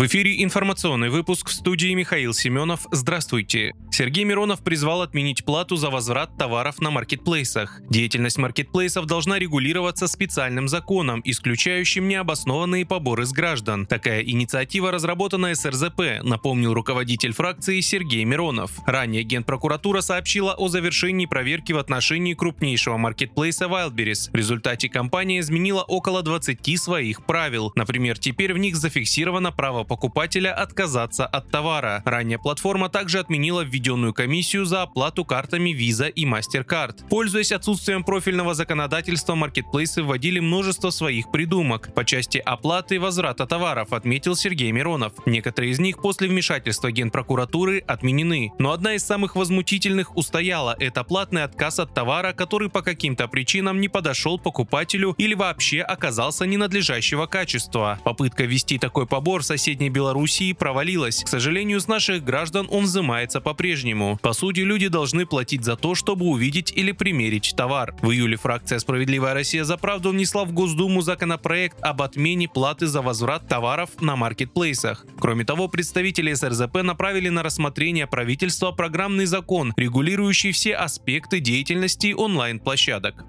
[0.00, 2.86] В эфире информационный выпуск в студии Михаил Семенов.
[2.90, 3.74] Здравствуйте.
[3.90, 7.82] Сергей Миронов призвал отменить плату за возврат товаров на маркетплейсах.
[7.90, 13.84] Деятельность маркетплейсов должна регулироваться специальным законом, исключающим необоснованные поборы с граждан.
[13.84, 18.70] Такая инициатива разработана СРЗП, напомнил руководитель фракции Сергей Миронов.
[18.86, 24.30] Ранее Генпрокуратура сообщила о завершении проверки в отношении крупнейшего маркетплейса Wildberries.
[24.32, 27.70] В результате компания изменила около 20 своих правил.
[27.74, 32.00] Например, теперь в них зафиксировано право покупателя отказаться от товара.
[32.04, 37.08] Ранее платформа также отменила введенную комиссию за оплату картами Visa и MasterCard.
[37.08, 43.92] Пользуясь отсутствием профильного законодательства, маркетплейсы вводили множество своих придумок по части оплаты и возврата товаров,
[43.92, 45.12] отметил Сергей Миронов.
[45.26, 48.52] Некоторые из них после вмешательства Генпрокуратуры отменены.
[48.60, 53.80] Но одна из самых возмутительных устояла– это платный отказ от товара, который по каким-то причинам
[53.80, 57.98] не подошел покупателю или вообще оказался ненадлежащего качества.
[58.04, 61.22] Попытка ввести такой побор в соседней Белоруссии провалилась.
[61.22, 64.18] К сожалению, с наших граждан он взимается по-прежнему.
[64.20, 67.94] По сути, люди должны платить за то, чтобы увидеть или примерить товар.
[68.02, 73.00] В июле фракция «Справедливая Россия за правду» внесла в Госдуму законопроект об отмене платы за
[73.00, 75.06] возврат товаров на маркетплейсах.
[75.20, 83.24] Кроме того, представители СРЗП направили на рассмотрение правительства программный закон, регулирующий все аспекты деятельности онлайн-площадок.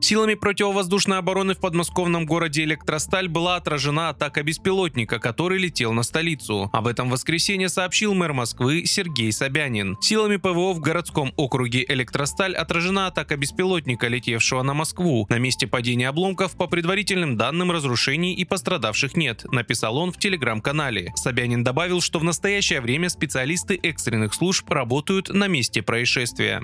[0.00, 6.70] Силами противовоздушной обороны в подмосковном городе Электросталь была отражена атака беспилотника, который летел на столицу.
[6.72, 9.96] Об этом в воскресенье сообщил мэр Москвы Сергей Собянин.
[10.00, 15.26] Силами ПВО в городском округе Электросталь отражена атака беспилотника, летевшего на Москву.
[15.28, 21.12] На месте падения обломков по предварительным данным разрушений и пострадавших нет, написал он в телеграм-канале.
[21.16, 26.62] Собянин добавил, что в настоящее время специалисты экстренных служб работают на месте происшествия.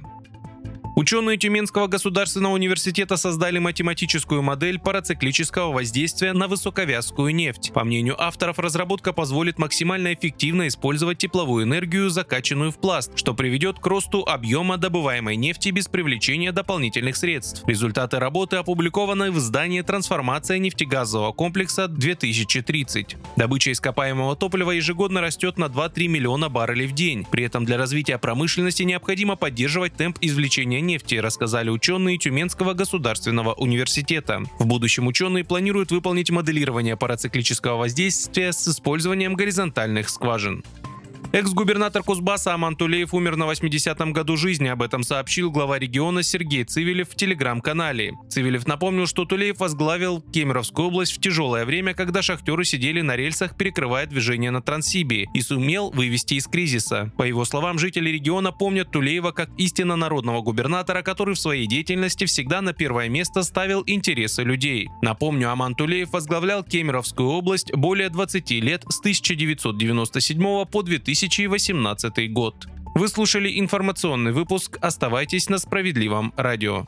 [0.96, 7.72] Ученые Тюменского государственного университета создали математическую модель парациклического воздействия на высоковязкую нефть.
[7.74, 13.80] По мнению авторов, разработка позволит максимально эффективно использовать тепловую энергию, закачанную в пласт, что приведет
[13.80, 17.64] к росту объема добываемой нефти без привлечения дополнительных средств.
[17.66, 23.16] Результаты работы опубликованы в издании «Трансформация нефтегазового комплекса 2030».
[23.36, 27.26] Добыча ископаемого топлива ежегодно растет на 2-3 миллиона баррелей в день.
[27.28, 34.42] При этом для развития промышленности необходимо поддерживать темп извлечения нефти, рассказали ученые Тюменского государственного университета.
[34.58, 40.62] В будущем ученые планируют выполнить моделирование парациклического воздействия с использованием горизонтальных скважин.
[41.34, 44.68] Экс-губернатор Кузбасса Аман Тулеев умер на 80-м году жизни.
[44.68, 48.12] Об этом сообщил глава региона Сергей Цивилев в телеграм-канале.
[48.30, 53.56] Цивилев напомнил, что Тулеев возглавил Кемеровскую область в тяжелое время, когда шахтеры сидели на рельсах,
[53.56, 57.10] перекрывая движение на Транссибе, и сумел вывести из кризиса.
[57.18, 62.26] По его словам, жители региона помнят Тулеева как истинно народного губернатора, который в своей деятельности
[62.26, 64.88] всегда на первое место ставил интересы людей.
[65.02, 72.66] Напомню, Аман Тулеев возглавлял Кемеровскую область более 20 лет с 1997 по 2000 2018 год.
[72.94, 74.78] Вы слушали информационный выпуск.
[74.80, 76.86] Оставайтесь на справедливом радио.